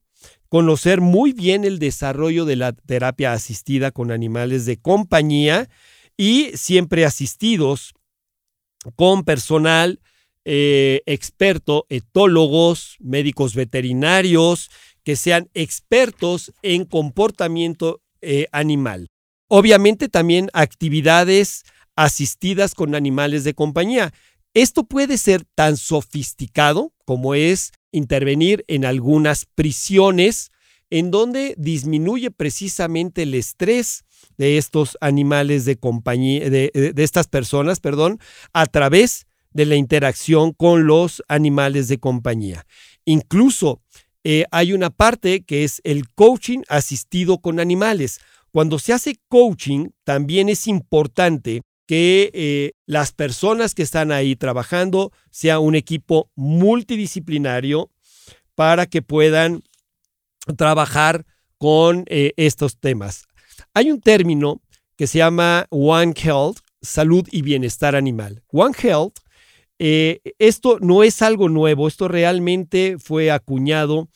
conocer 0.50 1.02
muy 1.02 1.34
bien 1.34 1.64
el 1.64 1.80
desarrollo 1.80 2.46
de 2.46 2.56
la 2.56 2.74
terapia 2.74 3.34
asistida 3.34 3.92
con 3.92 4.12
animales 4.12 4.66
de 4.66 4.78
compañía 4.78 5.70
y 6.18 6.52
siempre 6.56 7.06
asistidos 7.06 7.94
con 8.96 9.24
personal 9.24 10.00
eh, 10.46 11.02
experto, 11.06 11.86
etólogos, 11.90 12.98
médicos 13.00 13.56
veterinarios, 13.56 14.70
que 15.04 15.16
sean 15.16 15.50
expertos 15.54 16.52
en 16.62 16.86
comportamiento 16.86 18.02
eh, 18.22 18.48
animal. 18.52 19.08
Obviamente 19.48 20.10
también 20.10 20.50
actividades 20.54 21.64
asistidas 21.96 22.74
con 22.74 22.96
animales 22.96 23.44
de 23.44 23.54
compañía. 23.54 24.14
Esto 24.54 24.84
puede 24.84 25.18
ser 25.18 25.44
tan 25.56 25.78
sofisticado 25.78 26.94
como 27.06 27.36
es 27.36 27.72
intervenir 27.92 28.64
en 28.68 28.86
algunas 28.86 29.46
prisiones 29.46 30.52
en 30.90 31.10
donde 31.10 31.56
disminuye 31.58 32.32
precisamente 32.32 33.24
el 33.24 33.34
estrés 33.34 34.04
de 34.38 34.58
estos 34.58 34.98
animales 35.02 35.66
de 35.66 35.78
compañía, 35.78 36.50
de, 36.50 36.72
estas 36.98 37.28
personas, 37.28 37.80
perdón, 37.80 38.20
a 38.54 38.66
través 38.66 39.26
de 39.54 39.66
la 39.66 39.76
interacción 39.76 40.54
con 40.54 40.88
los 40.88 41.24
animales 41.28 41.88
de 41.88 42.00
compañía. 42.00 42.66
Incluso 43.06 43.82
eh, 44.24 44.46
hay 44.52 44.74
una 44.74 44.90
parte 44.90 45.44
que 45.44 45.64
es 45.64 45.82
el 45.84 46.10
coaching 46.10 46.62
asistido 46.70 47.40
con 47.40 47.60
animales. 47.60 48.20
Cuando 48.52 48.80
se 48.80 48.94
hace 48.94 49.20
coaching, 49.28 49.90
también 50.04 50.50
es 50.50 50.68
importante 50.68 51.62
que 51.88 52.32
eh, 52.34 52.72
las 52.86 53.12
personas 53.12 53.74
que 53.74 53.84
están 53.84 54.12
ahí 54.12 54.36
trabajando 54.36 55.12
sea 55.30 55.60
un 55.60 55.76
equipo 55.76 56.30
multidisciplinario 56.36 57.90
para 58.56 58.86
que 58.86 59.02
puedan 59.02 59.62
trabajar 60.58 61.26
con 61.58 62.06
eh, 62.08 62.34
estos 62.38 62.78
temas. 62.80 63.28
Hay 63.74 63.92
un 63.92 64.02
término 64.02 64.62
que 64.96 65.08
se 65.08 65.20
llama 65.20 65.66
One 65.70 66.14
Health, 66.16 66.60
salud 66.82 67.28
y 67.32 67.42
bienestar 67.42 67.96
animal. 67.96 68.44
One 68.52 68.76
Health, 68.82 69.18
eh, 69.84 70.22
esto 70.40 70.78
no 70.80 71.04
es 71.04 71.22
algo 71.22 71.50
nuevo, 71.50 71.88
esto 71.88 72.08
realmente 72.08 72.98
fue 73.00 73.32
acuñado 73.32 74.10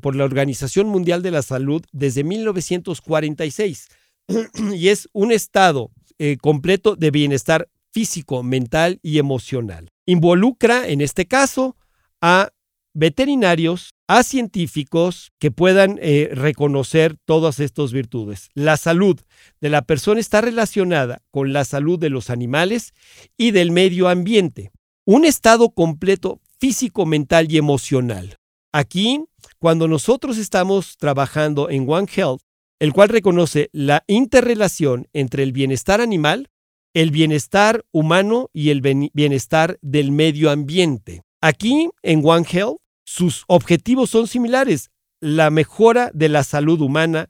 por 0.00 0.16
la 0.16 0.24
Organización 0.24 0.88
Mundial 0.88 1.22
de 1.22 1.30
la 1.30 1.40
Salud 1.40 1.84
desde 1.92 2.24
1946 2.24 3.88
y 4.74 4.88
es 4.88 5.08
un 5.12 5.30
estado 5.30 5.92
eh, 6.18 6.36
completo 6.40 6.96
de 6.96 7.10
bienestar 7.10 7.68
físico, 7.92 8.42
mental 8.42 9.00
y 9.02 9.18
emocional. 9.18 9.90
Involucra, 10.06 10.88
en 10.88 11.00
este 11.00 11.26
caso, 11.26 11.76
a 12.20 12.50
veterinarios, 12.94 13.94
a 14.18 14.22
científicos 14.24 15.32
que 15.38 15.50
puedan 15.50 15.98
eh, 16.02 16.28
reconocer 16.32 17.16
todas 17.24 17.60
estas 17.60 17.92
virtudes. 17.92 18.50
La 18.52 18.76
salud 18.76 19.18
de 19.62 19.70
la 19.70 19.80
persona 19.80 20.20
está 20.20 20.42
relacionada 20.42 21.22
con 21.30 21.54
la 21.54 21.64
salud 21.64 21.98
de 21.98 22.10
los 22.10 22.28
animales 22.28 22.92
y 23.38 23.52
del 23.52 23.70
medio 23.70 24.10
ambiente. 24.10 24.70
Un 25.06 25.24
estado 25.24 25.70
completo 25.70 26.42
físico, 26.60 27.06
mental 27.06 27.50
y 27.50 27.56
emocional. 27.56 28.36
Aquí, 28.70 29.24
cuando 29.58 29.88
nosotros 29.88 30.36
estamos 30.36 30.98
trabajando 30.98 31.70
en 31.70 31.88
One 31.88 32.06
Health, 32.14 32.42
el 32.80 32.92
cual 32.92 33.08
reconoce 33.08 33.70
la 33.72 34.04
interrelación 34.08 35.08
entre 35.14 35.42
el 35.42 35.52
bienestar 35.52 36.02
animal, 36.02 36.50
el 36.92 37.12
bienestar 37.12 37.82
humano 37.92 38.50
y 38.52 38.68
el 38.68 38.82
bienestar 38.82 39.78
del 39.80 40.12
medio 40.12 40.50
ambiente. 40.50 41.22
Aquí, 41.40 41.88
en 42.02 42.20
One 42.22 42.46
Health, 42.46 42.81
sus 43.12 43.44
objetivos 43.46 44.08
son 44.08 44.26
similares, 44.26 44.90
la 45.20 45.50
mejora 45.50 46.10
de 46.14 46.30
la 46.30 46.44
salud 46.44 46.80
humana, 46.80 47.28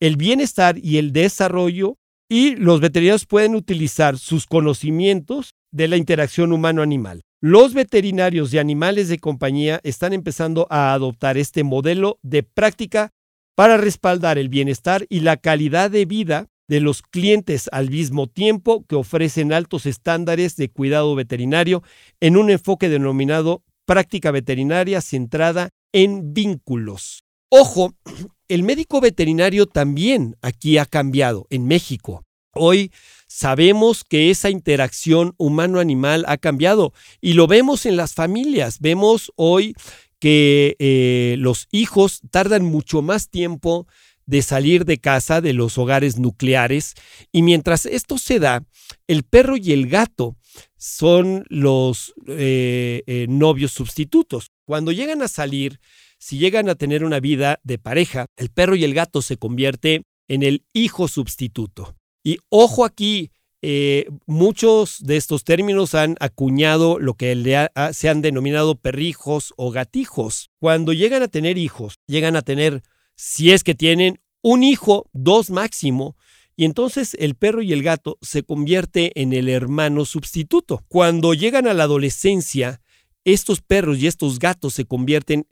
el 0.00 0.16
bienestar 0.16 0.76
y 0.76 0.96
el 0.96 1.12
desarrollo, 1.12 1.98
y 2.28 2.56
los 2.56 2.80
veterinarios 2.80 3.26
pueden 3.26 3.54
utilizar 3.54 4.18
sus 4.18 4.46
conocimientos 4.46 5.54
de 5.70 5.86
la 5.86 5.96
interacción 5.96 6.52
humano-animal. 6.52 7.22
Los 7.40 7.74
veterinarios 7.74 8.50
de 8.50 8.58
animales 8.58 9.08
de 9.08 9.20
compañía 9.20 9.78
están 9.84 10.14
empezando 10.14 10.66
a 10.68 10.92
adoptar 10.94 11.38
este 11.38 11.62
modelo 11.62 12.18
de 12.22 12.42
práctica 12.42 13.12
para 13.54 13.76
respaldar 13.76 14.36
el 14.36 14.48
bienestar 14.48 15.06
y 15.08 15.20
la 15.20 15.36
calidad 15.36 15.92
de 15.92 16.06
vida 16.06 16.48
de 16.66 16.80
los 16.80 17.02
clientes 17.02 17.68
al 17.70 17.88
mismo 17.88 18.26
tiempo 18.26 18.84
que 18.88 18.96
ofrecen 18.96 19.52
altos 19.52 19.86
estándares 19.86 20.56
de 20.56 20.70
cuidado 20.70 21.14
veterinario 21.14 21.84
en 22.18 22.36
un 22.36 22.50
enfoque 22.50 22.88
denominado 22.88 23.62
práctica 23.90 24.30
veterinaria 24.30 25.00
centrada 25.00 25.70
en 25.92 26.32
vínculos. 26.32 27.24
Ojo, 27.48 27.92
el 28.48 28.62
médico 28.62 29.00
veterinario 29.00 29.66
también 29.66 30.36
aquí 30.42 30.78
ha 30.78 30.86
cambiado 30.86 31.48
en 31.50 31.66
México. 31.66 32.22
Hoy 32.54 32.92
sabemos 33.26 34.04
que 34.04 34.30
esa 34.30 34.48
interacción 34.48 35.34
humano-animal 35.38 36.24
ha 36.28 36.36
cambiado 36.36 36.92
y 37.20 37.32
lo 37.32 37.48
vemos 37.48 37.84
en 37.84 37.96
las 37.96 38.14
familias. 38.14 38.78
Vemos 38.78 39.32
hoy 39.34 39.74
que 40.20 40.76
eh, 40.78 41.34
los 41.38 41.66
hijos 41.72 42.20
tardan 42.30 42.64
mucho 42.64 43.02
más 43.02 43.28
tiempo 43.28 43.88
de 44.24 44.42
salir 44.42 44.84
de 44.84 44.98
casa 44.98 45.40
de 45.40 45.52
los 45.52 45.78
hogares 45.78 46.16
nucleares 46.16 46.94
y 47.32 47.42
mientras 47.42 47.86
esto 47.86 48.18
se 48.18 48.38
da, 48.38 48.62
el 49.08 49.24
perro 49.24 49.56
y 49.56 49.72
el 49.72 49.88
gato 49.88 50.36
son 50.80 51.44
los 51.50 52.14
eh, 52.26 53.02
eh, 53.06 53.26
novios 53.28 53.70
sustitutos. 53.70 54.50
Cuando 54.64 54.92
llegan 54.92 55.20
a 55.20 55.28
salir, 55.28 55.78
si 56.18 56.38
llegan 56.38 56.70
a 56.70 56.74
tener 56.74 57.04
una 57.04 57.20
vida 57.20 57.60
de 57.62 57.78
pareja, 57.78 58.26
el 58.38 58.48
perro 58.48 58.74
y 58.76 58.84
el 58.84 58.94
gato 58.94 59.20
se 59.20 59.36
convierte 59.36 60.04
en 60.26 60.42
el 60.42 60.64
hijo 60.72 61.06
sustituto. 61.06 61.96
Y 62.24 62.38
ojo 62.48 62.86
aquí, 62.86 63.30
eh, 63.60 64.06
muchos 64.24 64.96
de 65.00 65.18
estos 65.18 65.44
términos 65.44 65.94
han 65.94 66.16
acuñado 66.18 66.98
lo 66.98 67.12
que 67.12 67.68
se 67.92 68.08
han 68.08 68.22
denominado 68.22 68.74
perrijos 68.74 69.52
o 69.58 69.70
gatijos. 69.70 70.48
Cuando 70.60 70.94
llegan 70.94 71.22
a 71.22 71.28
tener 71.28 71.58
hijos, 71.58 71.96
llegan 72.06 72.36
a 72.36 72.42
tener, 72.42 72.82
si 73.16 73.52
es 73.52 73.64
que 73.64 73.74
tienen 73.74 74.18
un 74.40 74.62
hijo, 74.62 75.10
dos 75.12 75.50
máximo, 75.50 76.16
y 76.60 76.66
entonces 76.66 77.16
el 77.18 77.36
perro 77.36 77.62
y 77.62 77.72
el 77.72 77.82
gato 77.82 78.18
se 78.20 78.42
convierte 78.42 79.18
en 79.22 79.32
el 79.32 79.48
hermano 79.48 80.04
sustituto. 80.04 80.84
Cuando 80.88 81.32
llegan 81.32 81.66
a 81.66 81.72
la 81.72 81.84
adolescencia, 81.84 82.82
estos 83.24 83.62
perros 83.62 83.96
y 83.96 84.06
estos 84.06 84.38
gatos 84.38 84.74
se 84.74 84.84
convierten 84.84 85.46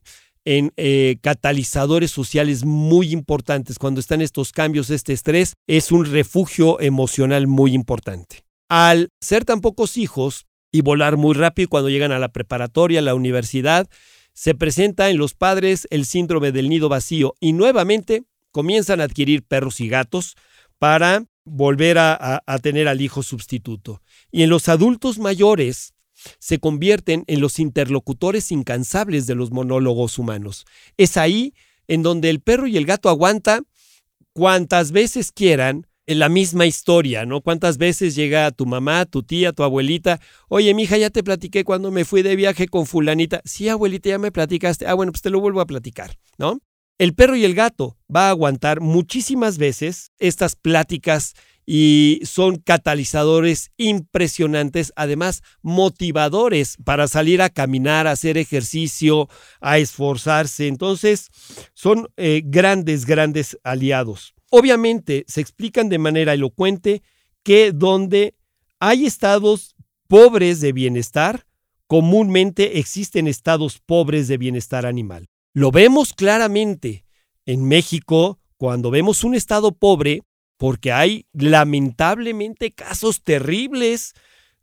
en 0.45 0.71
eh, 0.77 1.17
catalizadores 1.23 2.11
sociales 2.11 2.67
muy 2.67 3.11
importantes. 3.11 3.79
Cuando 3.79 4.01
están 4.01 4.21
estos 4.21 4.53
cambios, 4.53 4.91
este 4.91 5.15
estrés 5.15 5.55
es 5.67 5.93
un 5.93 6.05
refugio 6.05 6.79
emocional 6.79 7.47
muy 7.47 7.73
importante. 7.73 8.45
Al 8.69 9.09
ser 9.19 9.47
tan 9.47 9.63
pocos 9.63 9.97
hijos 9.97 10.45
y 10.71 10.83
volar 10.83 11.17
muy 11.17 11.35
rápido 11.35 11.71
cuando 11.71 11.89
llegan 11.89 12.13
a 12.13 12.19
la 12.19 12.29
preparatoria, 12.29 12.99
a 12.99 13.03
la 13.03 13.15
universidad, 13.15 13.89
se 14.35 14.55
presenta 14.55 15.09
en 15.09 15.17
los 15.17 15.33
padres 15.33 15.89
el 15.89 16.05
síndrome 16.05 16.53
del 16.53 16.69
nido 16.69 16.91
vacío 16.91 17.33
y 17.41 17.55
nuevamente 17.55 18.25
comienzan 18.51 19.01
a 19.01 19.05
adquirir 19.05 19.43
perros 19.43 19.81
y 19.81 19.89
gatos 19.89 20.35
para 20.79 21.25
volver 21.45 21.99
a 21.99 22.59
tener 22.63 22.89
al 22.89 23.01
hijo 23.01 23.23
sustituto. 23.23 24.03
Y 24.31 24.43
en 24.43 24.51
los 24.51 24.69
adultos 24.69 25.19
mayores, 25.19 25.95
se 26.39 26.59
convierten 26.59 27.25
en 27.27 27.41
los 27.41 27.59
interlocutores 27.59 28.51
incansables 28.51 29.27
de 29.27 29.35
los 29.35 29.51
monólogos 29.51 30.19
humanos. 30.19 30.67
Es 30.97 31.17
ahí 31.17 31.55
en 31.87 32.03
donde 32.03 32.31
el 32.31 32.41
perro 32.41 32.67
y 32.67 32.77
el 32.77 32.87
gato 32.87 33.09
aguanta 33.09 33.61
cuantas 34.33 34.93
veces 34.93 35.33
quieran 35.33 35.87
en 36.07 36.19
la 36.19 36.29
misma 36.29 36.65
historia, 36.65 37.27
¿no? 37.27 37.43
Cuántas 37.43 37.77
veces 37.77 38.15
llega 38.15 38.51
tu 38.51 38.65
mamá, 38.65 39.05
tu 39.05 39.23
tía, 39.23 39.53
tu 39.53 39.63
abuelita, 39.63 40.21
oye, 40.49 40.73
mija, 40.73 40.97
ya 40.97 41.11
te 41.11 41.23
platiqué 41.23 41.65
cuando 41.65 41.91
me 41.91 42.07
fui 42.07 42.23
de 42.23 42.35
viaje 42.35 42.67
con 42.67 42.87
fulanita. 42.87 43.43
Sí, 43.45 43.69
abuelita, 43.69 44.09
ya 44.09 44.19
me 44.19 44.33
platicaste. 44.33 44.87
Ah, 44.87 44.95
bueno, 44.95 45.13
pues 45.13 45.21
te 45.21 45.29
lo 45.29 45.41
vuelvo 45.41 45.61
a 45.61 45.67
platicar, 45.67 46.19
¿no? 46.39 46.61
El 46.99 47.15
perro 47.15 47.37
y 47.37 47.45
el 47.45 47.55
gato 47.55 47.97
va 48.15 48.27
a 48.27 48.31
aguantar 48.31 48.81
muchísimas 48.81 49.57
veces 49.57 50.11
estas 50.19 50.57
pláticas 50.57 51.35
y 51.65 52.21
son 52.25 52.57
catalizadores 52.57 53.71
impresionantes, 53.77 54.93
además 54.97 55.43
motivadores 55.63 56.77
para 56.85 57.07
salir 57.07 57.41
a 57.41 57.51
caminar, 57.51 58.09
a 58.09 58.13
hacer 58.13 58.37
ejercicio, 58.37 59.29
a 59.61 59.79
esforzarse. 59.79 60.67
Entonces, 60.67 61.29
son 61.73 62.09
eh, 62.17 62.43
grandes, 62.45 63.07
grandes 63.07 63.57
aliados. 63.63 64.35
Obviamente, 64.51 65.25
se 65.29 65.41
explican 65.41 65.89
de 65.89 65.99
manera 65.99 66.33
elocuente 66.33 67.03
que 67.45 67.71
donde 67.71 68.35
hay 68.81 69.07
estados 69.07 69.77
pobres 70.09 70.61
de 70.61 70.73
bienestar, 70.73 71.47
comúnmente 71.87 72.81
existen 72.81 73.29
estados 73.29 73.79
pobres 73.79 74.27
de 74.27 74.39
bienestar 74.39 74.85
animal. 74.85 75.29
Lo 75.53 75.71
vemos 75.71 76.13
claramente 76.13 77.05
en 77.47 77.65
México 77.65 78.39
cuando 78.57 78.91
vemos 78.91 79.25
un 79.25 79.35
estado 79.35 79.73
pobre 79.73 80.23
porque 80.59 80.93
hay 80.93 81.27
lamentablemente 81.33 82.73
casos 82.73 83.23
terribles 83.23 84.13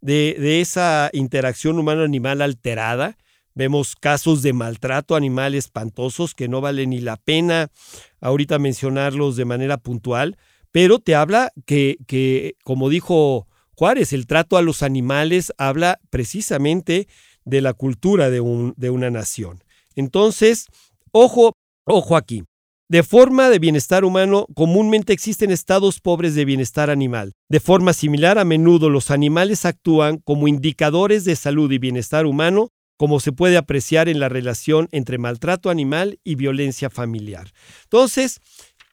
de, 0.01 0.61
esa 0.61 1.09
interacción 1.13 1.79
humano-animal 1.79 2.41
alterada. 2.41 3.17
Vemos 3.55 3.95
casos 3.95 4.41
de 4.41 4.53
maltrato 4.53 5.15
animal 5.15 5.55
espantosos 5.55 6.35
que 6.35 6.47
no 6.47 6.61
vale 6.61 6.85
ni 6.85 6.99
la 6.99 7.15
pena 7.15 7.71
ahorita 8.19 8.59
mencionarlos 8.59 9.37
de 9.37 9.45
manera 9.45 9.77
puntual, 9.77 10.37
pero 10.71 10.99
te 10.99 11.15
habla 11.15 11.51
que, 11.65 11.97
que 12.05 12.57
como 12.63 12.89
dijo 12.89 13.47
Juárez, 13.75 14.13
el 14.13 14.27
trato 14.27 14.57
a 14.57 14.61
los 14.61 14.83
animales 14.83 15.53
habla 15.57 15.99
precisamente 16.09 17.07
de 17.45 17.61
la 17.61 17.73
cultura 17.73 18.29
de, 18.29 18.41
un, 18.41 18.73
de 18.77 18.89
una 18.89 19.09
nación. 19.09 19.63
Entonces, 19.95 20.67
ojo, 21.11 21.53
ojo 21.85 22.15
aquí. 22.15 22.43
De 22.87 23.01
forma 23.01 23.49
de 23.49 23.57
bienestar 23.57 24.05
humano, 24.05 24.45
comúnmente 24.53 25.11
existen 25.11 25.49
estados 25.49 25.99
pobres 25.99 26.35
de 26.35 26.45
bienestar 26.45 26.91
animal. 26.91 27.33
De 27.49 27.59
forma 27.59 27.93
similar, 27.93 28.37
a 28.37 28.45
menudo 28.45 28.91
los 28.91 29.09
animales 29.09 29.65
actúan 29.65 30.19
como 30.19 30.47
indicadores 30.47 31.25
de 31.25 31.35
salud 31.35 31.71
y 31.71 31.79
bienestar 31.79 32.27
humano, 32.27 32.69
como 32.97 33.19
se 33.19 33.31
puede 33.31 33.57
apreciar 33.57 34.07
en 34.07 34.19
la 34.19 34.29
relación 34.29 34.87
entre 34.91 35.17
maltrato 35.17 35.71
animal 35.71 36.19
y 36.23 36.35
violencia 36.35 36.91
familiar. 36.91 37.51
Entonces, 37.85 38.39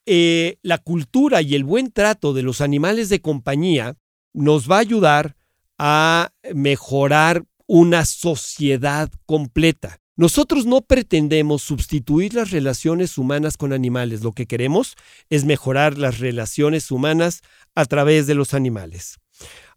eh, 0.06 0.56
la 0.62 0.78
cultura 0.78 1.42
y 1.42 1.54
el 1.54 1.64
buen 1.64 1.92
trato 1.92 2.32
de 2.32 2.42
los 2.42 2.62
animales 2.62 3.10
de 3.10 3.20
compañía 3.20 3.96
nos 4.32 4.70
va 4.70 4.76
a 4.76 4.80
ayudar 4.80 5.36
a 5.78 6.32
mejorar 6.54 7.44
una 7.66 8.04
sociedad 8.04 9.10
completa. 9.26 10.01
Nosotros 10.22 10.66
no 10.66 10.82
pretendemos 10.82 11.62
sustituir 11.62 12.34
las 12.34 12.52
relaciones 12.52 13.18
humanas 13.18 13.56
con 13.56 13.72
animales, 13.72 14.22
lo 14.22 14.30
que 14.30 14.46
queremos 14.46 14.94
es 15.30 15.44
mejorar 15.44 15.98
las 15.98 16.20
relaciones 16.20 16.92
humanas 16.92 17.40
a 17.74 17.86
través 17.86 18.28
de 18.28 18.36
los 18.36 18.54
animales. 18.54 19.18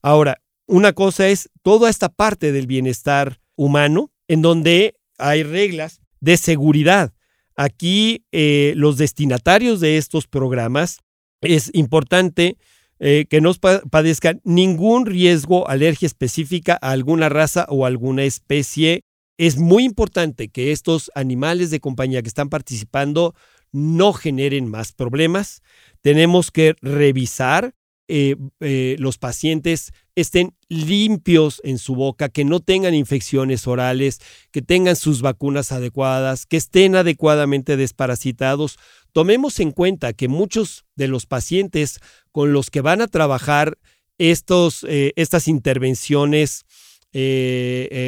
Ahora, 0.04 0.44
una 0.68 0.94
cosa 0.94 1.30
es 1.30 1.50
toda 1.64 1.90
esta 1.90 2.10
parte 2.10 2.52
del 2.52 2.68
bienestar 2.68 3.40
humano, 3.56 4.12
en 4.28 4.44
donde 4.44 4.94
hay 5.18 5.42
reglas 5.42 6.00
de 6.20 6.38
seguridad. 6.38 7.12
Aquí 7.56 8.24
eh, 8.32 8.74
los 8.76 8.98
destinatarios 8.98 9.80
de 9.80 9.98
estos 9.98 10.28
programas 10.28 11.00
es 11.42 11.72
importante 11.74 12.56
eh, 13.00 13.26
que 13.32 13.42
no 13.42 13.52
padezcan 13.90 14.42
ningún 14.44 15.08
riesgo, 15.08 15.68
alergia 15.68 16.06
específica 16.06 16.78
a 16.84 16.92
alguna 16.92 17.30
raza 17.30 17.66
o 17.68 17.88
alguna 17.88 18.26
especie. 18.26 19.02
Es 19.38 19.58
muy 19.58 19.84
importante 19.84 20.48
que 20.50 20.72
estos 20.72 21.12
animales 21.16 21.70
de 21.70 21.80
compañía 21.80 22.22
que 22.22 22.28
están 22.28 22.50
participando 22.50 23.36
no 23.72 24.14
generen 24.14 24.70
más 24.70 24.94
problemas. 24.94 25.62
Tenemos 26.02 26.52
que 26.52 26.76
revisar 26.82 27.76
eh, 28.08 28.36
eh, 28.60 28.96
los 29.00 29.18
pacientes 29.18 29.92
estén 30.14 30.54
limpios 30.70 31.60
en 31.64 31.80
su 31.80 31.96
boca, 31.96 32.30
que 32.30 32.46
no 32.46 32.60
tengan 32.60 32.94
infecciones 32.94 33.68
orales, 33.68 34.22
que 34.52 34.62
tengan 34.62 34.96
sus 34.96 35.22
vacunas 35.22 35.72
adecuadas, 35.72 36.46
que 36.46 36.58
estén 36.58 36.96
adecuadamente 36.96 37.78
desparasitados. 37.78 38.78
Tomemos 39.12 39.60
en 39.60 39.72
cuenta 39.72 40.14
que 40.14 40.28
muchos 40.28 40.86
de 40.96 41.08
los 41.08 41.26
pacientes 41.26 42.00
con 42.32 42.54
los 42.54 42.70
que 42.70 42.82
van 42.82 43.02
a 43.02 43.08
trabajar 43.08 43.78
estos, 44.20 44.86
eh, 44.88 45.12
estas 45.16 45.48
intervenciones 45.48 46.64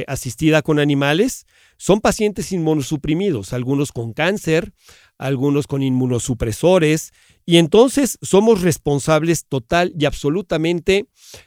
asistidas 0.08 0.64
con 0.64 0.80
animales 0.80 1.46
son 1.78 2.02
pacientes 2.02 2.52
inmunosuprimidos, 2.52 3.54
algunos 3.54 3.92
con 3.92 4.12
cáncer, 4.12 4.74
algunos 5.18 5.68
con 5.68 5.84
inmunosupresores, 5.84 7.12
y 7.46 7.58
entonces 7.58 8.18
somos 8.22 8.62
responsables 8.62 9.46
total 9.46 9.94
y 9.98 10.06
absolutamente 10.06 11.06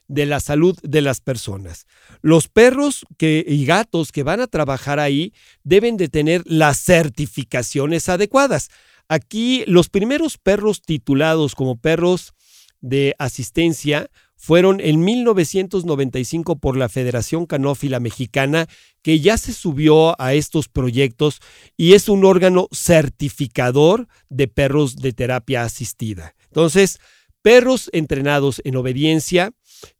de 0.09 0.27
la 0.27 0.41
salud 0.41 0.79
de 0.83 1.03
las 1.03 1.21
personas. 1.21 1.87
Los 2.23 2.49
perros 2.49 3.05
y 3.19 3.65
gatos 3.67 4.13
que 4.13 4.23
van 4.23 4.41
a 4.41 4.47
trabajar 4.47 4.99
ahí 4.99 5.35
deben 5.63 5.97
de 5.97 6.09
tener 6.09 6.43
las 6.47 6.79
certificaciones 6.79 8.09
adecuadas. 8.09 8.71
Aquí 9.09 9.65
los 9.67 9.89
primeros 9.89 10.39
perros 10.39 10.81
titulados 10.81 11.55
como 11.55 11.77
perros 11.77 12.33
de 12.81 13.15
asistencia 13.19 14.09
fueron 14.41 14.81
en 14.81 15.05
1995 15.05 16.59
por 16.59 16.79
la 16.79 16.89
Federación 16.89 17.45
Canófila 17.45 18.01
Mexicana, 18.01 18.69
que 19.03 19.21
ya 19.21 19.37
se 19.37 19.53
subió 19.53 20.19
a 20.19 20.33
estos 20.33 20.67
proyectos 20.67 21.41
y 21.77 21.93
es 21.93 22.09
un 22.09 22.25
órgano 22.25 22.67
certificador 22.73 24.09
de 24.31 24.49
perros 24.49 24.97
de 24.97 25.13
terapia 25.13 25.63
asistida. 25.63 26.35
Entonces, 26.47 27.01
perros 27.43 27.91
entrenados 27.93 28.63
en 28.65 28.77
obediencia 28.77 29.53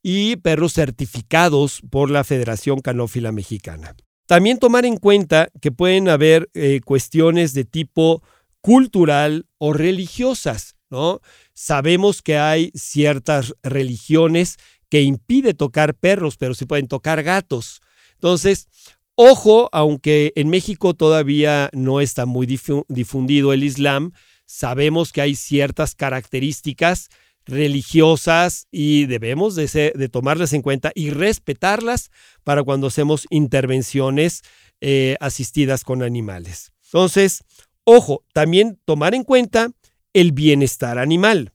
y 0.03 0.37
perros 0.37 0.73
certificados 0.73 1.83
por 1.91 2.11
la 2.11 2.25
Federación 2.25 2.81
Canófila 2.81 3.33
Mexicana. 3.33 3.95
También 4.25 4.59
tomar 4.59 4.87
en 4.87 4.97
cuenta 4.97 5.51
que 5.61 5.71
pueden 5.71 6.09
haber 6.09 6.49
eh, 6.55 6.81
cuestiones 6.83 7.53
de 7.53 7.67
tipo 7.67 8.23
cultural 8.63 9.45
o 9.59 9.75
religiosas, 9.75 10.77
¿no? 10.89 11.21
Sabemos 11.63 12.23
que 12.23 12.39
hay 12.39 12.71
ciertas 12.75 13.55
religiones 13.63 14.57
que 14.89 15.03
impide 15.03 15.53
tocar 15.53 15.95
perros, 15.95 16.39
pero 16.39 16.55
se 16.55 16.65
pueden 16.65 16.89
tocar 16.89 17.23
gatos. 17.23 17.83
Entonces, 18.15 18.67
ojo, 19.15 19.69
aunque 19.71 20.33
en 20.37 20.49
México 20.49 20.95
todavía 20.95 21.69
no 21.75 22.01
está 22.01 22.25
muy 22.25 22.47
difundido 22.47 23.53
el 23.53 23.63
Islam, 23.63 24.13
sabemos 24.47 25.13
que 25.13 25.21
hay 25.21 25.35
ciertas 25.35 25.95
características 25.95 27.11
religiosas 27.45 28.67
y 28.71 29.05
debemos 29.05 29.55
de, 29.55 29.93
de 29.95 30.09
tomarlas 30.09 30.55
en 30.55 30.63
cuenta 30.63 30.93
y 30.95 31.11
respetarlas 31.11 32.11
para 32.43 32.63
cuando 32.63 32.87
hacemos 32.87 33.27
intervenciones 33.29 34.41
eh, 34.81 35.19
asistidas 35.21 35.85
con 35.85 36.03
animales. 36.03 36.73
Entonces, 36.87 37.45
ojo, 37.85 38.25
también 38.33 38.81
tomar 38.87 39.15
en 39.15 39.25
cuenta 39.25 39.73
el 40.13 40.33
bienestar 40.33 40.99
animal. 40.99 41.53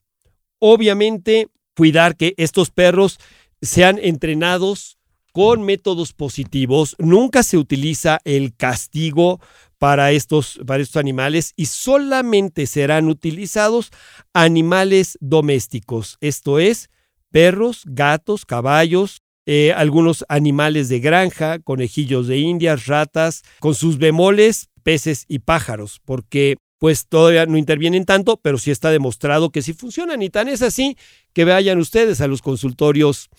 Obviamente, 0.59 1.47
cuidar 1.75 2.15
que 2.15 2.33
estos 2.37 2.71
perros 2.71 3.19
sean 3.61 3.99
entrenados 4.01 4.97
con 5.33 5.63
métodos 5.63 6.13
positivos. 6.13 6.95
Nunca 6.97 7.43
se 7.43 7.57
utiliza 7.57 8.19
el 8.23 8.55
castigo 8.55 9.41
para 9.77 10.13
estos, 10.13 10.59
para 10.65 10.81
estos 10.81 10.97
animales 10.97 11.51
y 11.57 11.65
solamente 11.65 12.67
serán 12.67 13.09
utilizados 13.09 13.91
animales 14.33 15.17
domésticos, 15.19 16.17
esto 16.21 16.59
es, 16.59 16.89
perros, 17.31 17.83
gatos, 17.85 18.45
caballos, 18.45 19.21
eh, 19.45 19.73
algunos 19.73 20.25
animales 20.29 20.87
de 20.89 21.01
granja, 21.01 21.59
conejillos 21.59 22.27
de 22.27 22.37
indias, 22.37 22.87
ratas, 22.87 23.43
con 23.59 23.75
sus 23.75 23.97
bemoles, 23.97 24.69
peces 24.83 25.25
y 25.27 25.39
pájaros, 25.39 25.99
porque 26.05 26.55
pues 26.79 27.07
todavía 27.07 27.45
no 27.45 27.57
intervienen 27.57 28.05
tanto, 28.05 28.37
pero 28.37 28.57
sí 28.57 28.71
está 28.71 28.91
demostrado 28.91 29.49
que 29.49 29.61
sí 29.61 29.73
funcionan. 29.73 30.21
Y 30.21 30.29
tan 30.29 30.47
es 30.47 30.61
así 30.61 30.97
que 31.33 31.45
vayan 31.45 31.79
ustedes 31.79 32.21
a 32.21 32.27
los 32.27 32.41
consultorios 32.41 33.29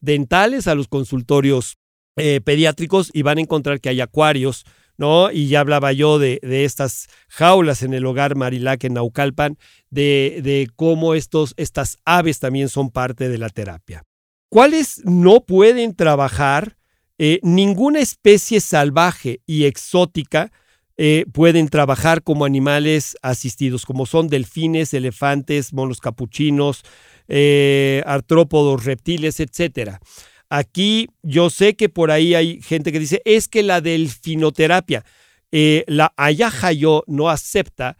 dentales, 0.00 0.66
a 0.66 0.74
los 0.74 0.88
consultorios 0.88 1.76
eh, 2.16 2.40
pediátricos 2.42 3.10
y 3.12 3.22
van 3.22 3.38
a 3.38 3.42
encontrar 3.42 3.80
que 3.80 3.90
hay 3.90 4.00
acuarios, 4.00 4.64
¿no? 4.96 5.30
Y 5.30 5.48
ya 5.48 5.60
hablaba 5.60 5.92
yo 5.92 6.18
de, 6.18 6.38
estas 6.42 7.08
jaulas 7.28 7.82
en 7.82 7.92
el 7.92 8.06
hogar 8.06 8.36
Marilac 8.36 8.84
en 8.84 8.94
Naucalpan, 8.94 9.58
de, 9.90 10.40
de 10.42 10.68
cómo 10.74 11.14
estos, 11.14 11.52
estas 11.56 11.98
aves 12.04 12.38
también 12.38 12.68
son 12.68 12.90
parte 12.90 13.28
de 13.28 13.38
la 13.38 13.50
terapia. 13.50 14.04
¿Cuáles 14.48 15.02
no 15.04 15.44
pueden 15.44 15.94
trabajar? 15.94 16.76
Eh, 17.18 17.40
ninguna 17.42 18.00
especie 18.00 18.60
salvaje 18.60 19.40
y 19.46 19.64
exótica 19.64 20.52
eh, 20.98 21.26
pueden 21.30 21.68
trabajar 21.68 22.22
como 22.22 22.46
animales 22.46 23.18
asistidos, 23.20 23.84
como 23.84 24.06
son 24.06 24.28
delfines, 24.28 24.94
elefantes, 24.94 25.74
monos 25.74 26.00
capuchinos, 26.00 26.84
eh, 27.28 28.02
artrópodos, 28.06 28.86
reptiles, 28.86 29.38
etc. 29.40 29.98
Aquí 30.48 31.08
yo 31.22 31.50
sé 31.50 31.76
que 31.76 31.90
por 31.90 32.10
ahí 32.10 32.34
hay 32.34 32.62
gente 32.62 32.92
que 32.92 32.98
dice, 32.98 33.20
es 33.26 33.46
que 33.46 33.62
la 33.62 33.82
delfinoterapia, 33.82 35.04
eh, 35.52 35.84
la 35.86 36.14
Ayahayo 36.16 37.04
no 37.06 37.28
acepta 37.28 37.98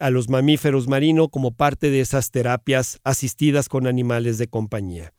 a 0.00 0.08
los 0.08 0.30
mamíferos 0.30 0.88
marinos 0.88 1.28
como 1.30 1.54
parte 1.54 1.90
de 1.90 2.00
esas 2.00 2.30
terapias 2.30 3.00
asistidas 3.04 3.68
con 3.68 3.86
animales 3.86 4.38
de 4.38 4.48
compañía. 4.48 5.12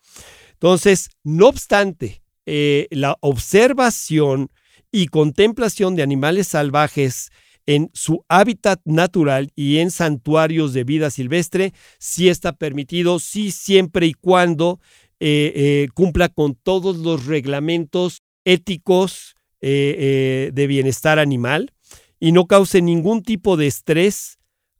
Entonces, 0.53 1.12
no 1.23 1.49
obstante, 1.49 2.23
la 2.43 3.15
observación 3.21 4.49
y 4.93 5.08
contemplación 5.08 5.95
de 5.95 6.03
animales 6.03 6.47
salvajes 6.47 7.32
en 7.65 7.89
su 7.93 8.23
hábitat 8.29 8.79
natural 8.86 9.51
y 9.56 9.79
en 9.79 9.89
santuarios 9.89 10.73
de 10.73 10.84
vida 10.84 11.10
silvestre, 11.10 11.73
sí 11.97 12.29
está 12.29 12.53
permitido, 12.53 13.17
sí 13.19 13.51
siempre 13.51 14.06
y 14.06 14.13
cuando 14.13 14.79
eh, 15.19 15.51
eh, 15.56 15.88
cumpla 15.95 16.29
con 16.29 16.53
todos 16.53 16.97
los 16.97 17.25
reglamentos 17.25 18.19
éticos 18.45 19.36
eh, 19.62 20.51
de 20.53 20.67
bienestar 20.67 21.17
animal 21.17 21.73
y 22.19 22.32
no 22.32 22.45
cause 22.45 22.82
ningún 22.82 23.23
tipo 23.23 23.58
de 23.58 23.67
estrés 23.67 24.38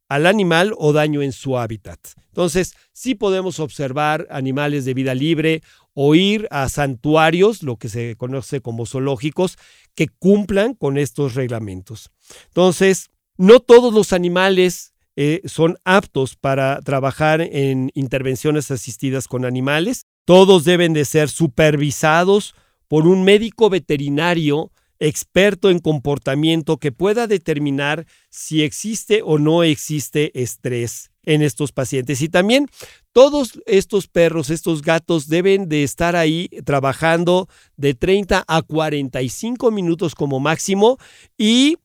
al 0.10 0.26
animal 0.26 0.74
o 0.78 0.94
daño 0.94 1.22
en 1.22 1.32
su 1.32 1.58
hábitat. 1.58 2.00
Entonces, 2.28 2.76
sí 2.92 3.16
podemos 3.16 3.60
observar 3.60 4.28
animales 4.30 4.86
de 4.86 4.94
vida 4.94 5.14
libre 5.16 5.62
o 5.94 6.16
ir 6.16 6.48
a 6.52 6.70
santuarios, 6.70 7.64
lo 7.64 7.78
que 7.78 7.90
se 7.90 8.16
conoce 8.16 8.62
como 8.62 8.86
zoológicos, 8.86 9.58
que 9.96 10.08
cumplan 10.08 10.74
con 10.74 10.98
estos 10.98 11.36
reglamentos. 11.36 12.12
Entonces, 12.48 13.10
no 13.38 13.60
todos 13.60 13.94
los 13.94 14.14
animales 14.14 14.94
eh, 15.16 15.42
son 15.46 15.78
aptos 15.86 16.36
para 16.36 16.82
trabajar 16.82 17.42
en 17.42 17.92
intervenciones 17.94 18.72
asistidas 18.72 19.28
con 19.28 19.46
animales. 19.46 20.06
Todos 20.26 20.64
deben 20.64 20.94
de 20.94 21.06
ser 21.06 21.30
supervisados 21.30 22.56
por 22.88 23.08
un 23.08 23.24
médico 23.24 23.70
veterinario 23.70 24.72
experto 25.00 25.70
en 25.70 25.80
comportamiento 25.80 26.78
que 26.78 26.92
pueda 26.92 27.28
determinar 27.28 28.06
si 28.30 28.64
existe 28.64 29.22
o 29.24 29.38
no 29.38 29.64
existe 29.64 30.32
estrés 30.40 31.12
en 31.26 31.42
estos 31.42 31.72
pacientes. 31.72 32.22
Y 32.22 32.30
también 32.30 32.68
todos 33.12 33.60
estos 33.66 34.08
perros, 34.08 34.50
estos 34.50 34.82
gatos 34.82 35.28
deben 35.28 35.70
de 35.70 35.84
estar 35.84 36.16
ahí 36.16 36.50
trabajando 36.66 37.48
de 37.78 37.94
30 37.94 38.44
a 38.48 38.62
45 38.62 39.72
minutos 39.72 40.16
como 40.16 40.40
máximo 40.40 40.98
y 41.38 41.78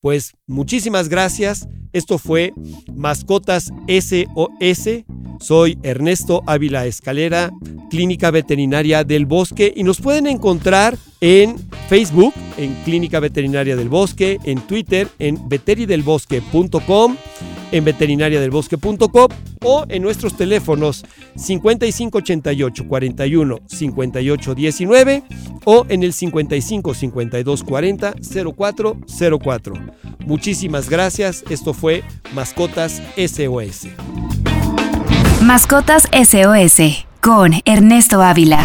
Pues 0.00 0.34
muchísimas 0.46 1.08
gracias. 1.08 1.66
Esto 1.92 2.16
fue 2.18 2.52
Mascotas 2.94 3.72
SOS. 3.88 5.04
Soy 5.40 5.78
Ernesto 5.82 6.44
Ávila 6.46 6.86
Escalera, 6.86 7.50
Clínica 7.90 8.30
Veterinaria 8.30 9.02
del 9.02 9.26
Bosque 9.26 9.72
y 9.74 9.82
nos 9.82 10.00
pueden 10.00 10.28
encontrar 10.28 10.96
en 11.20 11.56
Facebook, 11.88 12.34
en 12.56 12.74
Clínica 12.84 13.20
Veterinaria 13.20 13.76
del 13.76 13.88
Bosque, 13.88 14.38
en 14.44 14.60
Twitter, 14.60 15.08
en 15.18 15.48
veteridelbosque.com, 15.48 17.16
en 17.72 17.84
veterinariadelbosque.com 17.84 19.28
o 19.62 19.84
en 19.88 20.02
nuestros 20.02 20.36
teléfonos 20.36 21.04
5588 21.36 22.86
41 22.88 23.58
58 23.66 24.54
19 24.54 25.22
o 25.64 25.86
en 25.88 26.02
el 26.02 26.12
55 26.12 26.94
52 26.94 27.62
40 27.64 28.14
04 28.56 28.96
04. 29.40 29.74
Muchísimas 30.20 30.88
gracias. 30.88 31.44
Esto 31.50 31.74
fue 31.74 32.02
Mascotas 32.34 33.02
SOS. 33.16 33.88
Mascotas 35.42 36.08
SOS 36.12 37.06
con 37.20 37.52
Ernesto 37.64 38.22
Ávila. 38.22 38.64